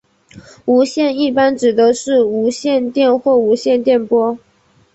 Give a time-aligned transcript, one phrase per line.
[0.65, 4.39] 无线一般指的是无线电或无线电波。